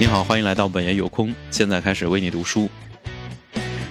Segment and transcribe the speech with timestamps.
[0.00, 1.34] 你好，欢迎来到本爷有空。
[1.50, 2.70] 现在开始为你读书。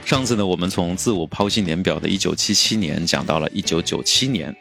[0.04, 4.54] 上次呢，我们从自我剖析年表的一九七七年讲到了一九九七年。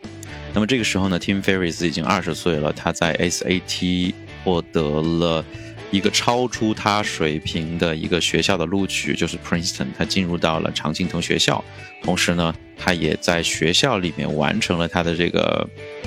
[0.53, 4.13] 那么这个时候呢，Tim Ferris 已经二十岁了，他在 SAT
[4.45, 5.43] 获得了。
[5.91, 11.65] 一个超出他水平的一个学校的录取，就是 Princeton，他进入到了常青藤学校。
[12.03, 15.67] 同时呢，他也在学校里面完成了他的这个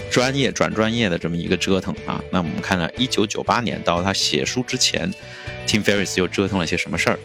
[0.10, 2.24] 专业转专业的这么一个折腾啊。
[2.32, 5.12] 那我们看了1998年到他写书之前
[5.68, 7.20] ，Tim Ferriss 又折腾了些什么事儿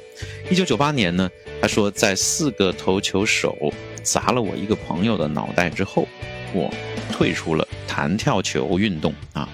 [0.51, 6.09] ？1998年呢，他说在四个投球手砸了我一个朋友的脑袋之后，
[6.53, 6.73] 我
[7.13, 9.49] 退出了弹跳球运动啊。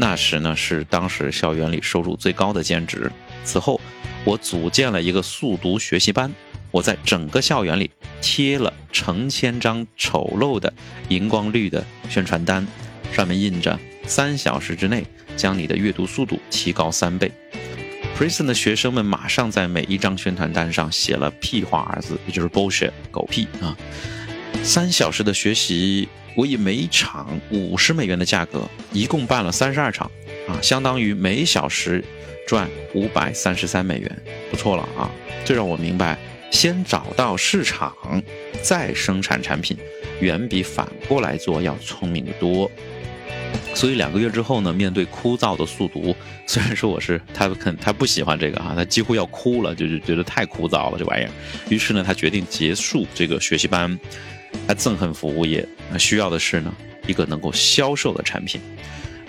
[0.00, 3.10] 那时呢是当时校园里收入最高的兼职。
[3.42, 3.80] 此后，
[4.24, 6.32] 我组建了一个速读学习班。
[6.70, 7.90] 我在整个校园里
[8.20, 10.72] 贴了成千张丑陋的
[11.08, 12.64] 荧光绿的宣传单，
[13.12, 13.76] 上面印着
[14.06, 17.32] “三小时之内将你的阅读速度提高三倍”。
[18.16, 23.76] Prison 的学生们马上在每一张宣传单上写了屁话二字，也就是 bullshit 狗屁啊！
[24.62, 26.08] 三小时的学习。
[26.36, 30.08] 我以每场五十美元的价格，一共办了三十二场，
[30.46, 32.04] 啊，相当于每小时
[32.46, 35.10] 赚五百三十三美元，不错了啊！
[35.44, 36.16] 这让我明白，
[36.52, 37.92] 先找到市场，
[38.62, 39.76] 再生产产品，
[40.20, 42.70] 远比反过来做要聪明的多。
[43.74, 46.14] 所以两个月之后呢，面对枯燥的速读，
[46.46, 51.30] 虽然说我是他肯他不喜欢这个哈，他几乎要哭了，就是觉得太枯燥了这玩意儿。
[51.68, 53.98] 于是呢，他决定结束这个学习班。
[54.66, 56.74] 他憎恨服务业，那需要的是呢
[57.06, 58.60] 一个能够销售的产品。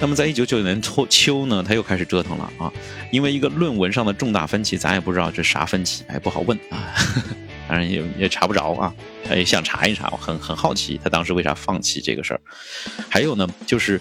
[0.02, 2.72] 那么在一九九九年秋秋呢，他又开始折腾了啊，
[3.12, 6.96] 因为一个论文上的重大分歧，咱也不知道这啥分歧，哎，不好问啊，
[7.68, 8.96] 当然也也查不着啊，
[9.30, 12.40] 也想查一查，我很很好奇他当时为啥放弃这个事儿。
[13.10, 14.00] 还有呢，就是，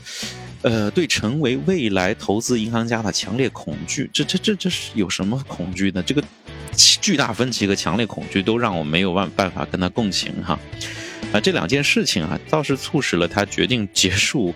[0.62, 6.00] 呃，对成为未来投资银行家的强烈恐惧，这这这这是有什么恐惧呢？
[6.04, 6.22] 这个
[6.76, 10.56] 巨大分歧和强烈恐惧都让我没有办办法跟他共情哈。
[11.32, 14.54] 啊这两件事情啊，倒是促使了他决定结束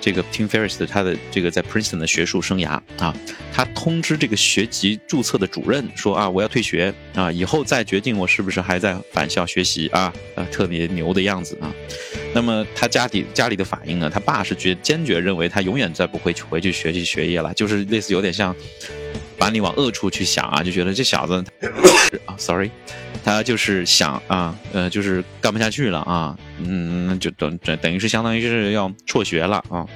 [0.00, 3.14] 这个 Tim Ferris 的他的这个在 Princeton 的学术生涯啊。
[3.52, 11.72] 他通知这个学籍注册的主任说啊，我要退学啊，以后再决定我是不是还在返校学习啊，啊，特别牛的样子啊。
[12.32, 14.08] 那么他家里家里的反应呢？
[14.08, 18.54] 他爸是决坚决认为他永远再不会回去学习学业了，就是类似有点像
[19.36, 21.44] 把你往恶处去想啊，就觉得这小子
[22.24, 22.70] 啊，sorry。
[23.24, 29.86] 他就是想啊，呃，就是干不下去了啊，嗯，就等等等于是相当于是要辍学了啊。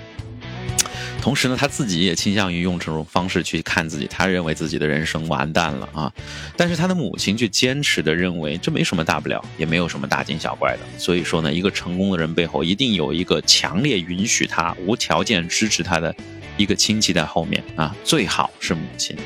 [1.21, 6.13] 同时呢，他自己也倾向于用这种方式去看自己，他认为自己的人生完蛋了啊。
[6.55, 10.81] 但是他的母亲却坚持的认为这没什么大不了，也没有什么大惊小怪的。
[10.99, 16.15] 所以说呢，一个成功的人背后一定有一个强烈允许他、无条件支持他的
[16.59, 19.17] 一个亲戚在后面啊，最好是母亲。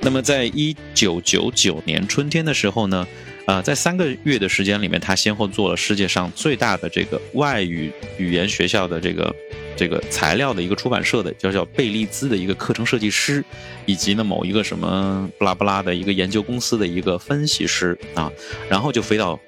[0.00, 3.06] 那么，在一九九九年春天的时候呢，
[3.46, 9.34] 呃，在三个月的时间里面，他先后做了世界上最大的这个外语语言学校的这个
[9.76, 13.44] 这个材料的一个出版社的叫叫贝利兹的一个课程设计师，
[13.86, 18.30] 以及呢某一个什么不拉不拉的一个研究公司的一个分析师啊，
[18.68, 19.38] 然后就飞到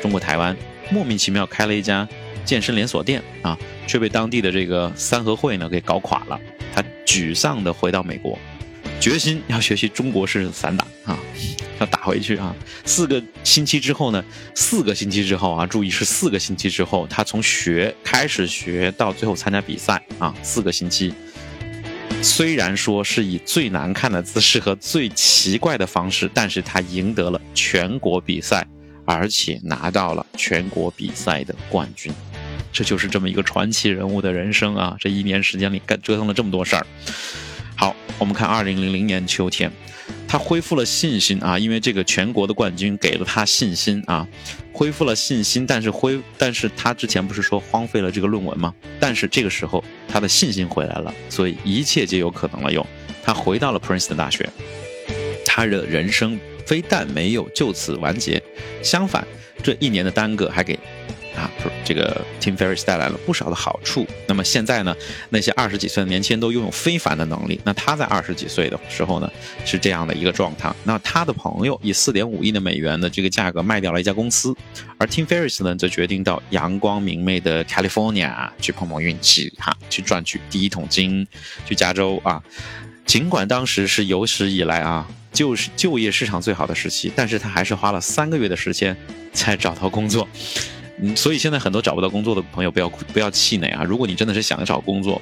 [0.00, 0.56] 中国台湾，
[0.88, 2.08] 莫名其妙开了一家
[2.44, 6.40] 健身连锁店啊，却被当地的这个三合会呢给搞垮了，
[6.72, 8.38] 他沮丧的回到美国。
[9.00, 11.18] 决心要学习中国式散打啊，
[11.78, 12.54] 要打回去啊！
[12.84, 14.24] 四个星期之后呢？
[14.54, 21.12] 四个星期之后啊，注意是四个星期之后，他从学开始学到最后参加比赛啊，四个星期。
[22.22, 28.66] 虽然说是以最难看的姿势和最奇怪的方式，但是他赢得了全国比赛，
[29.04, 32.12] 而且拿到了全国比赛的冠军。
[32.72, 34.96] 这就是这么一个传奇人物的人生啊！
[34.98, 36.86] 这一年时间里干折腾了这么多事儿。
[37.76, 39.70] 好，我们看二零零零年秋天，
[40.26, 44.26] 他恢复了信心啊，因为这个全国的冠军给了他信心啊，
[44.72, 45.66] 恢复了信心。
[45.66, 48.74] 但是恢，但是他之前不是说荒废了这个论文吗？
[48.98, 52.72] 但是这个时候他的信心回来了，所以一切皆有可能了。
[52.72, 52.84] 又，
[53.22, 54.48] 他回到了 Princeton 大学，
[55.44, 58.42] 他的人生非但没有就此完结，
[58.82, 59.26] 相反，
[59.62, 60.78] 这一年的耽搁还给。
[61.36, 61.50] 啊，
[61.86, 64.04] 这个 Tim Ferriss 带来了不少的好处。
[64.26, 64.94] 那么现在呢，
[65.30, 67.60] 那些二十几岁的年轻人都拥有非凡的能力。
[67.62, 69.30] 那他在二十几岁的时候呢，
[69.64, 70.74] 是这样的一个状态。
[70.82, 74.52] 那他的朋友以四点五亿的美元的这个价格卖掉了一家公司，
[74.98, 81.24] 而 Tim Ferriss 呢，则决定到阳光明媚的 California 去碰碰运气，哈，去赚取第一桶金，
[81.64, 82.42] 去加州啊。
[83.04, 88.96] 尽管当时是有史以来啊，就是就业市场最好的时期，但是他还是花了三个月的时间
[89.32, 90.26] 才找到工作。
[91.14, 93.84] 所以现在很多找不到工作的朋友不要不要气馁啊！
[93.84, 95.20] 如果你真的是想找工作，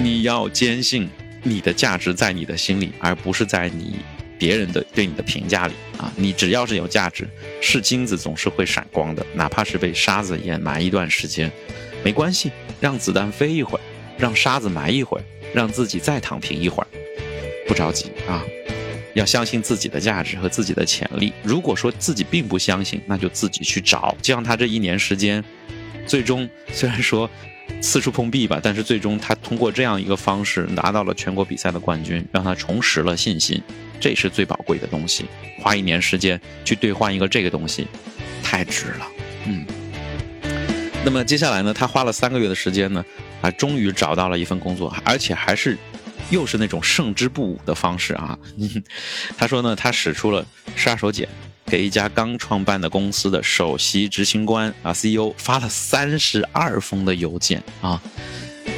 [0.00, 1.08] 你要坚信
[1.42, 3.96] 你的价值在你的心里，而不是在你
[4.38, 6.12] 别人的对你的评价里啊！
[6.16, 7.28] 你只要是有价值，
[7.60, 11.50] 是金子总是会闪光的，哪怕是被沙子掩埋一段时间，
[12.02, 12.50] 没关系，
[12.80, 13.80] 让子弹飞一会儿，
[14.18, 16.86] 让沙子埋一会儿，让自己再躺平一会儿，
[17.68, 18.42] 不着急啊！
[19.16, 21.32] 要相信自己的价值和自己的潜力。
[21.42, 24.16] 如果说自己并不相信，那就自己去找。
[24.22, 25.42] 就像他这一年时间，
[26.06, 27.28] 最终虽然说。
[27.82, 33.60] 四处碰壁吧，但是最终他通过这样一个方式拿到了全国比赛的冠军，让他重拾了信心，
[33.98, 35.24] 这是最宝贵的东西。
[35.58, 37.88] 花一年时间去兑换一个这个东西，
[38.40, 39.08] 太值了。
[39.46, 39.66] 嗯。
[41.04, 43.04] 那么接下来呢，他花了三个月的时间呢，
[43.42, 45.76] 啊，终于找到了一份工作，而且还是
[46.30, 48.38] 又是那种胜之不武的方式啊。
[49.36, 50.44] 他说呢，他使出了
[50.74, 51.26] 杀手锏。
[51.68, 58.00] 给一家刚创办的公司的首席执行官啊，CEO 发了三十二封的邮件啊，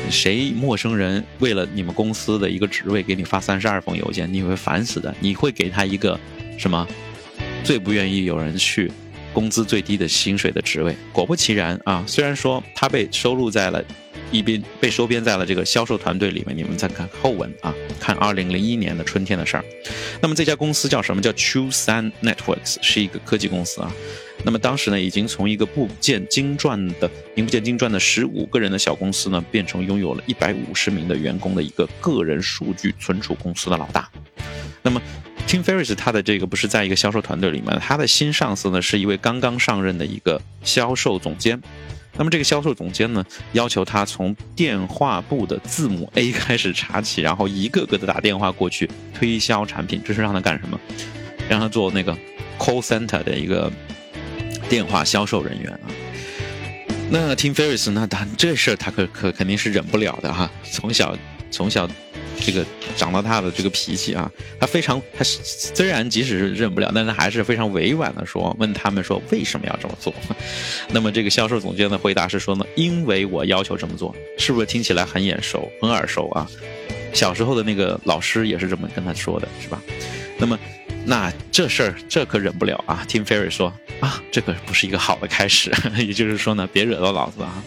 [0.09, 5.15] 谁陌生人为了你们公司的一个职位给你发三十二封邮件，你会烦死的。
[5.21, 6.19] 你会给他一个
[6.59, 6.89] 什么？
[7.63, 8.91] 最不愿意有人去
[9.39, 10.97] 工资最低的薪水的职位。
[11.13, 13.81] 果不其然啊，虽然说他被收录在了。
[14.31, 19.65] 一边被收编在了这个销售团队里面，你们再看后文啊，看二零零一年的春天的事儿。
[20.21, 21.23] 那么这家公司叫什么？
[21.23, 23.91] 叫 True Sun Networks，是一个科技公司啊。
[24.45, 34.11] 那么当时呢，已经从一个部件精钻的、名不见经传的十五个人的小公司呢，变成拥有了一百五十名的员工的一个个人数据存储公司的老大。
[34.89, 35.03] 那么
[35.47, 41.61] Tim Ferris，他的这个不是在一个销售团队里面，他的新上司呢是一位刚刚上任的一个销售总监。
[42.17, 50.01] 那么这个销售总监呢，要求他从电话簿的字母 A 开始查起，然后一个个的打电话过去推销产品。
[50.03, 50.81] 这是让他干什么？
[51.51, 52.17] 让他做那个
[52.59, 53.71] call center 的一个
[54.71, 55.87] 电话销售人员啊。
[57.11, 58.07] 那 Tim Ferriss 呢？
[58.11, 60.51] 他这事儿他可可肯定是忍不了的哈。
[60.73, 61.15] 从小
[61.51, 61.87] 从小。
[62.41, 62.65] 这个
[62.97, 70.15] 长到大的这个脾气啊，他非常，他虽然即使是认不了，但他还是非常委婉的说，问他们说为什么要这么做？
[70.91, 76.49] 那么这个销售总监的回答是说呢，因为我要求这么做，是不是听起来很眼熟、很耳熟啊？
[77.13, 79.83] 小时候的那个老师也是这么跟他说的，是吧？
[80.39, 80.59] 那么。
[81.09, 85.73] 那这事儿这可忍不了啊！Tim Ferry 说啊，这可不是一个好的开始。
[85.97, 87.65] 也就是说呢，别惹到老子啊！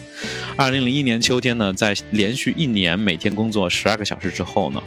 [0.56, 4.80] 二零零一年秋天呢，在连续一年每天工作十二个小时之后呢，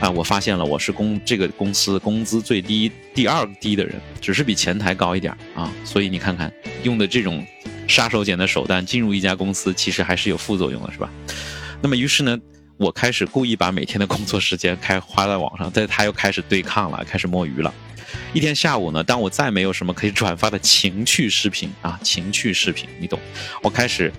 [0.00, 5.70] 啊，我发现了我是公这个公司工资最低第二低的人，只是比前台高一点啊。
[5.84, 6.50] 所以你看看
[6.84, 7.46] 用的这种
[7.86, 11.10] 杀手锏的手段进入一家公司，其实还是有副作用的，是吧？
[11.82, 12.38] 那么于是呢？
[12.76, 17.72] 我开始故意把每天的工作时间开花在网上，但他又开始对抗了，开始摸鱼了。
[18.32, 23.18] 一天下午呢，当我再没有什么可以转发的情趣视频啊，情趣视频，你懂？
[23.62, 24.12] 我开始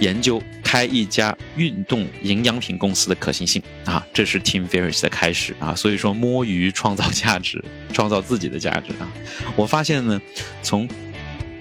[0.00, 5.74] 研究开一家运动营养品公司的可行性啊，这是 Team Ferris 的开始啊。
[5.74, 7.62] 所以说摸鱼创造价值，
[7.92, 9.08] 创造自己的价值啊。
[9.56, 10.20] 我发现呢，
[10.62, 10.88] 从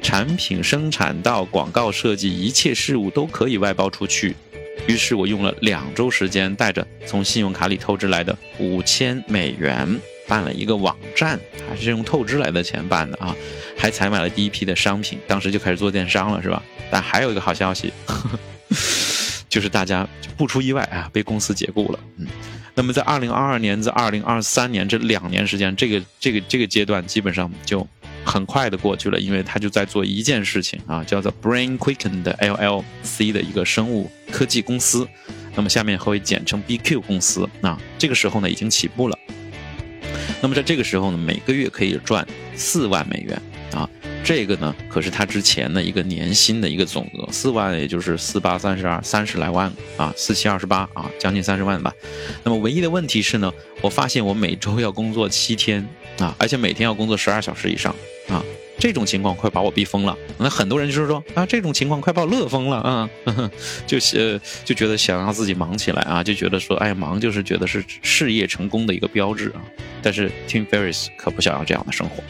[0.01, 4.35] 产品生产到广告设计，一切事物都可以外包出去。
[4.89, 9.87] 于是我用了两周时间，带着从信用卡里透支来的五千美元
[10.27, 11.39] 办了一个网站，
[11.69, 13.35] 还是用透支来的钱办的啊，
[13.77, 16.63] 还采买了第一批的商品，当时就开始做电商了，是吧？
[16.89, 18.39] 但还有一个好消息，呵呵
[19.47, 21.99] 就是大家不出意外啊，被公司解雇了。
[22.17, 22.25] 嗯，
[22.73, 27.87] 那么在二零二二年至二零二三年这两年时间，这个这个这个阶段基本上就。
[28.25, 35.07] 很快的过去了，因为他就在做一件事情啊，叫做 Brain Quicken 的 LLC 的一个生物科技公司，
[35.55, 37.79] 那么下面会简称 BQ 公司啊。
[37.97, 39.17] 这个时候呢已经起步了，
[40.41, 43.41] 那么在这个时候呢每个月可以赚四万美元，
[44.23, 51.93] 这个呢可是他之前的一个年薪的一个总额，四万也就是四八三十二三十来万啊，四七二十八啊，将近三十万吧。
[52.43, 55.87] 那么唯一的问题是呢，我发现我每周要工作七天。
[56.19, 57.95] 啊，而且每天要工作十二小时以上
[58.27, 58.43] 啊，
[58.77, 60.13] 这种情况快把我逼疯了。
[60.37, 63.09] 那很多人就是说啊，这种情况快把我乐疯了啊，
[63.87, 69.63] 就是就觉得想让自己忙起来啊，就觉得说，哎，忙就是觉得是事业成功的一个标志啊。
[70.01, 72.21] 但是 Tim Ferriss 可不想要这样的生活。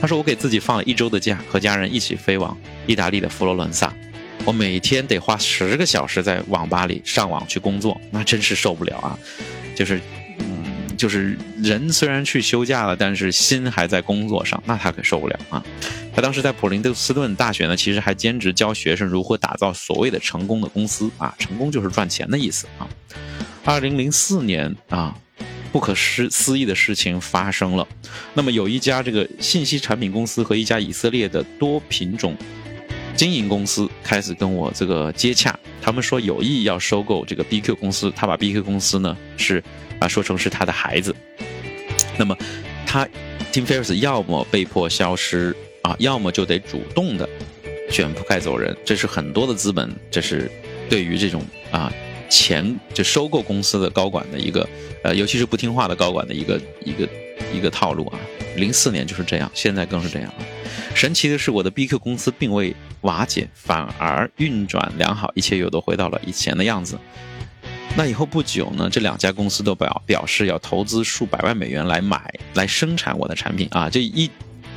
[0.00, 3.92] 他说，我给自己放了一周的假，和家人一起飞往意大利的佛罗伦萨。
[4.44, 9.18] 我每天得花十个小时在网吧里上网去工作，那真是受不了啊，
[9.74, 10.00] 就是。
[10.38, 10.64] 嗯
[10.96, 15.64] 就是人虽然去休假了，但是心还在工作上，那他可受不了啊！
[16.14, 22.86] 他当时在普林德斯顿大学呢，其实还兼职教学生如何打造所谓的成功的公司啊，成功就是赚钱的意思啊。
[23.64, 25.16] 二零零四年啊，
[25.72, 27.86] 不可思思议的事情发生了，
[28.34, 32.36] 那么有一家这个信息产品公司和一家以色列的多品种。
[33.16, 39.62] 经营公司开始跟我这个接洽，他们说有意要收购这个 BQ 公司，他把 BQ 公司呢是
[39.98, 41.14] 啊说成是他的孩子。
[42.16, 42.34] 那么
[42.86, 43.06] 他
[43.52, 47.28] Tim Ferriss 要么被迫消失啊，要么就得主动的
[47.90, 48.74] 卷铺盖走人。
[48.86, 50.50] 这是很多的资本，这是
[50.88, 51.92] 对于这种啊
[52.30, 54.66] 前就收购公司的高管的一个
[55.02, 57.08] 呃，尤其是不听话的高管的一个一个
[57.52, 58.18] 一个套路啊。
[58.56, 60.32] 零四年就是这样，现在更是这样。
[60.94, 66.98] 神奇的是，我的 BQ 公司并未瓦解，反而运转良好，一切又都回到了以前的样子。
[67.96, 73.88] 那以后不久呢，这两家公司都表表示要投资数百万美元来买、来生产我的产品啊。
[73.90, 74.30] 这一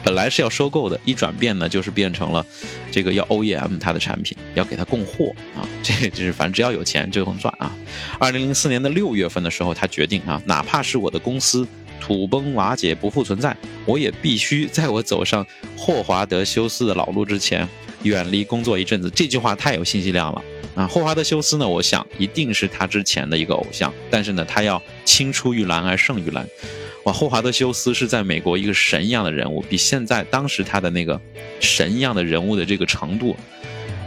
[0.03, 2.45] 本来是要收购的，一转变呢，就是变成了
[2.91, 5.63] 这个要 OEM 它的产品，要给他供货啊。
[5.81, 7.71] 这就是反正只要有钱就能赚啊。
[8.19, 11.67] 二零零四年的六月份的时候，他决定啊，哪怕是我的公司。
[12.01, 13.55] 土崩瓦解，不复存在，
[13.85, 15.45] 我也必须在我走上
[15.77, 17.65] 霍华德休斯的老路之前，
[18.01, 19.09] 远离工作一阵子。
[19.09, 20.43] 这句话太有信息量了
[20.75, 20.85] 啊！
[20.85, 26.45] 霍华德休斯呢，我想一定是他之前的一个偶像，但是呢，他要青出于蓝而胜于蓝。
[27.03, 31.19] 哇，霍华德休斯是在美国一个神一样的人物，比现在当时他的那个
[31.59, 33.35] 神一样的人物的这个程度，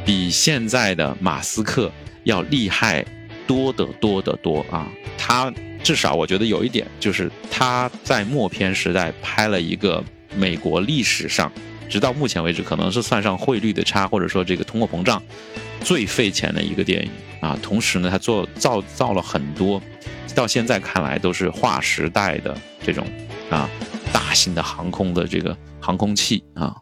[0.04, 1.92] 比现在的马斯克
[2.24, 3.04] 要厉害
[3.46, 4.88] 多得多得多啊！
[5.18, 5.52] 他。
[5.82, 10.02] 至少我觉得有一点，就是他在默片时代拍了一个
[10.34, 11.52] 美国历史上，
[11.88, 15.22] 直到目前为止可能是算上汇率的差，或者说这个通货膨胀
[15.80, 17.58] 最费钱的一个电影啊。
[17.62, 19.80] 同时呢，他做造造了很多，
[20.34, 23.06] 到现在看来都是划时代的这种
[23.50, 23.68] 啊
[24.12, 26.74] 大型的航空的这个航空器啊。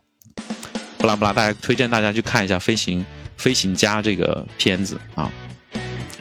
[0.99, 3.04] 不拉不拉，大家推荐大家去看一下《飞行
[3.37, 5.30] 飞行家》这个片子啊，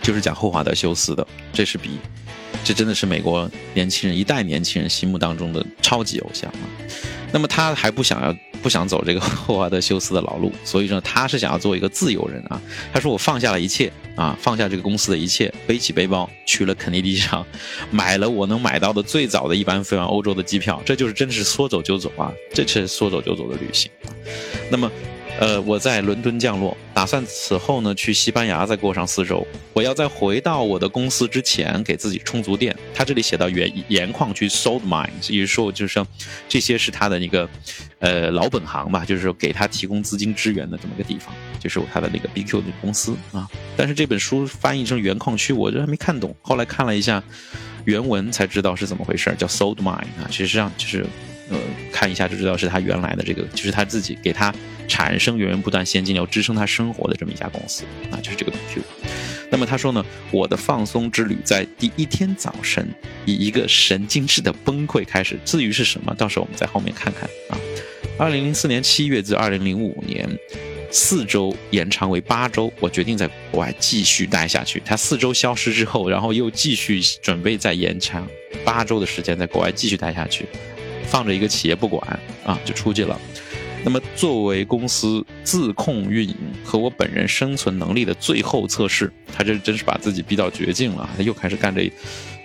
[0.02, 1.98] 就是讲霍华德休斯的，这是比。
[2.66, 6.64] 这真的是美国年轻人一代年轻人心目当中的超级偶像啊！
[7.34, 12.62] 那么他还不想要不想走这个 霍华德休斯的老路，所以说他是想要做一个自由人啊！
[12.94, 17.44] 他说我放下了一切啊，放下这个公司的一切，背起背包去了肯尼迪机场，
[17.90, 22.32] 买了我能买到的最早的一班飞往欧洲的机票，这就是真是说走就走啊！
[22.54, 23.90] 这是说走就走的旅行。
[24.70, 24.90] 那么。
[25.40, 29.46] 呃，我在伦敦降落，打算此后呢去西班牙再过上四周。
[29.74, 32.74] 我要在回到我的公司之前，给自己充足电。
[32.94, 36.08] 他这里写到原盐矿区 （salt mine），也就是说，就是说
[36.48, 37.50] 这些是他的一个
[38.00, 43.50] 呃老本行吧，就是说给他提供资金支援的这么个地方，就是他的那个 BQ 的公司啊。
[43.76, 46.34] 但是这本书翻译成原矿区，我这还没看懂。
[46.42, 47.22] 后来看了一下
[47.86, 50.30] 原文，才知道是怎么回事，叫 salt mine 啊。
[50.30, 51.06] 实上就是。
[51.50, 51.58] 呃，
[51.92, 54.54] 看一下就知道是他原来的这个，就是他自己给他
[54.88, 58.82] 产生源源不断现金流，支撑他生活的这么一家公司啊，就是这个 Q。
[59.50, 62.88] 那么他说呢，我的放松之旅在第一天早晨
[63.26, 65.38] 以一个神经质的崩溃开始。
[65.46, 67.58] 至于是什么，到时候我们在后面看看啊。
[68.18, 70.28] 二零零四年七月至二零零五年，
[70.92, 74.82] 四周延长为八周，我决定在国外继续待下去。
[74.84, 78.28] 他四周消失之后，然后又继续准备再延长
[78.66, 80.48] 八周的时间，在国外继续待下去。
[81.14, 83.16] 放着一个企业不管啊，就出去了。
[83.86, 91.08] 那么作为公司自控运营和我本人生存能力的最后测试，他这真是把自己逼到绝境了。
[91.16, 91.92] 他又开始干这，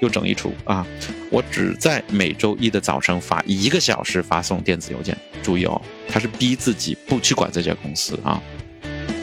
[0.03, 0.87] 又整一出啊！
[1.31, 5.17] 我只在每周一的早晨发一个小时发送电子邮件。
[5.43, 8.43] 注意哦，他是逼自己不去管这家公司啊。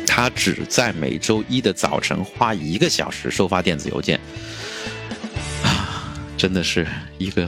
[0.07, 4.19] 他只在每周一的早晨花一个小时收发电子邮件
[5.63, 6.87] 啊，真的是
[7.19, 7.45] 一个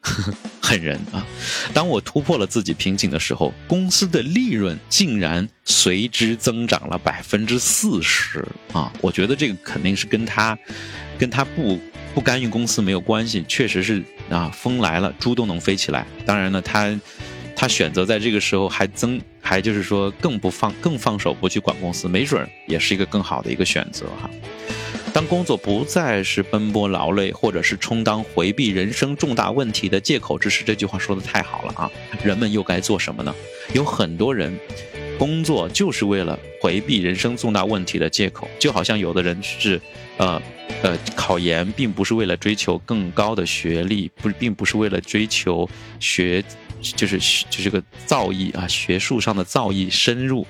[0.00, 0.34] 呵呵。
[0.68, 1.26] 狠人啊！
[1.72, 8.44] 当我突破了自己瓶颈的时候，公司的利润竟然随之增长了百分之四十
[8.74, 8.92] 啊！
[9.00, 10.58] 我觉得这个肯定是跟他，
[11.18, 11.80] 跟他不
[12.14, 16.06] 不干预公司没有关系，确实是啊，风来了猪都能飞起来。
[16.26, 17.00] 当然呢，他
[17.56, 24.28] 他选择在这个时候还增，还就是说更不放更放手不去管公司，没准也是一个更好的一个选择哈。
[25.12, 31.90] 当工作不再是奔波劳累，或者是充当回避人生重大问题的借口之时，这句话说的太好了啊！
[32.22, 33.34] 人们又该做什么呢？
[33.74, 34.56] 有很多人，
[35.18, 39.80] 工作就是为了回避人生重大问题的借口，就好像有的人是，
[40.18, 40.40] 呃，
[40.82, 46.44] 呃，考研并不是为了追求更高的学历，不，并不是为了追求学，
[46.80, 47.18] 就是
[47.50, 50.46] 就这个造诣啊，学术上的造诣深入，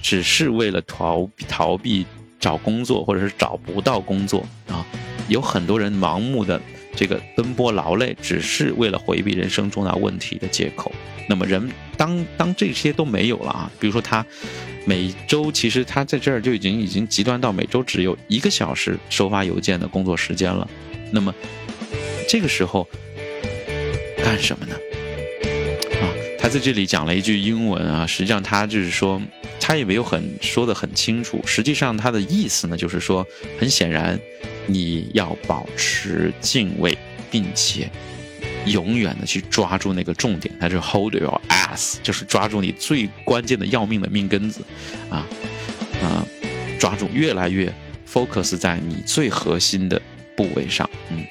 [0.00, 2.06] 只是为了逃逃避。
[2.42, 4.84] 找工作，或者是找不到工作啊，
[5.28, 6.60] 有很多人盲目的
[6.96, 10.90] 这个奔波劳累，只是为了回避人生重大问题的借口。
[11.28, 14.26] 那么人当当这些都没有了啊，比如说他
[14.84, 20.68] 每周其实他在这儿就已经已经极端到每周只有一个小时收发邮件的工作时间了。
[21.12, 21.32] 那么
[22.28, 22.88] 这个时候
[24.18, 24.74] 干什么呢？
[26.52, 29.20] 在这里讲了一句英文啊，实际上他就是说，
[29.58, 31.40] 他也没有很说的很清楚。
[31.46, 33.26] 实际上他的意思呢，就是说，
[33.58, 34.20] 很显然，
[34.66, 36.96] 你要保持敬畏，
[37.30, 37.90] 并且
[38.66, 44.60] 永远的去抓住那个重点，他就 hold your ass，就是抓住你最关键的要命的命根子，
[45.08, 45.26] 啊
[46.02, 46.26] 啊，
[46.78, 47.72] 抓住越来越
[48.06, 50.00] focus 在你最核心的
[50.36, 51.24] 部位上，嗯。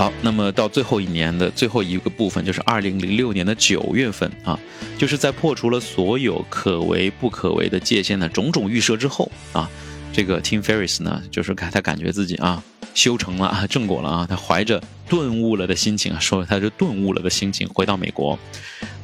[0.00, 4.58] 好，那么到最后一年的最后一个部分，就是二零零六年的九月份啊，
[4.96, 9.68] 就是在破除了所有可为不可为的界限的种种预设之后啊，
[10.10, 12.64] 这个 Tim Ferris 呢，就是他他感觉自己啊
[12.94, 18.38] 修成了啊正果了啊，他怀着顿悟了的心情啊，说他是顿悟了的心情回到美国，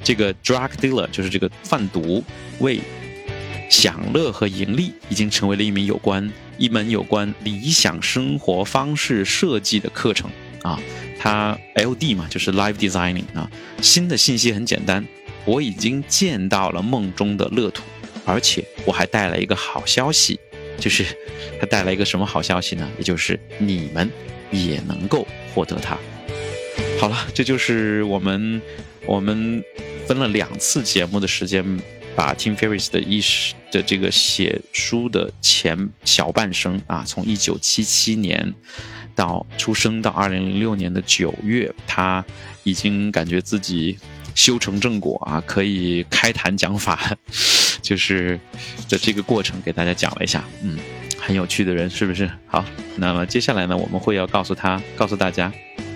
[0.02, 2.24] 这个 drug dealer 就是这个贩毒
[2.60, 2.80] 为
[3.68, 10.30] 享乐和盈利，已经成为了一名有关一门有关理想生活方式设计的课程。
[10.66, 10.80] 啊，
[11.18, 13.48] 他 L D 嘛，就是 Live Designing 啊。
[13.80, 15.06] 新的信息很简单，
[15.44, 17.84] 我已经见到了梦中的乐土，
[18.24, 20.40] 而且我还带来一个好消息，
[20.80, 21.04] 就是
[21.60, 22.90] 他带来一个什么好消息呢？
[22.98, 24.10] 也就是你们
[24.50, 25.96] 也能够获得它。
[26.98, 28.60] 好了，这就是我们
[29.06, 29.62] 我们
[30.06, 31.64] 分了两次节目的时间，
[32.16, 38.52] 把 Tim Ferriss 的一史的这个写书的前小半生啊，从一九七七年。
[39.14, 42.22] 到出生到二零零六年的九月，他
[42.64, 43.96] 已经感觉自己
[44.34, 47.16] 修成正果啊，可以开坛讲法，
[47.80, 48.38] 就是
[48.90, 50.78] 的这个过程给大家讲了一下，嗯，
[51.18, 52.30] 很有趣的人是不是？
[52.46, 52.62] 好，
[52.96, 55.50] 那么接下来呢，我们会要告诉他，告诉大家，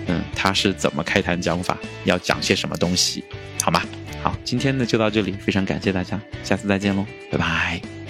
[0.07, 3.23] 嗯，他是怎么开坛讲法，要讲些什么东西，
[3.61, 3.83] 好吗？
[4.23, 8.00] 好，今天呢就到这里，非常感谢大家，下次再见喽，拜拜。